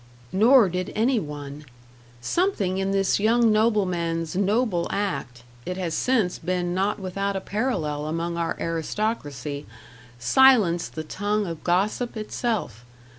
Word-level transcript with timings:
Nor 0.31 0.67
did 0.67 0.91
any 0.95 1.19
one. 1.19 1.63
Something 2.21 2.79
in 2.79 2.89
this 2.89 3.19
young 3.19 3.51
nobleman's 3.51 4.35
noble 4.35 4.87
act 4.89 5.43
it 5.63 5.77
has 5.77 5.93
since 5.93 6.39
been 6.39 6.73
not 6.73 6.97
without 6.99 7.35
a 7.35 7.39
parallel 7.39 8.07
among 8.07 8.35
our 8.35 8.57
aristocracy 8.59 9.67
silenced 10.17 10.95
the 10.95 11.03
tongue 11.03 11.45
of 11.45 11.63
gossip 11.63 12.17
itself. 12.17 12.83